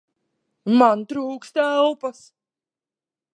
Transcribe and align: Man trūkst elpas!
Man 0.79 1.03
trūkst 1.11 1.61
elpas! 1.65 2.25